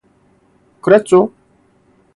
그랬죠. 0.81 1.29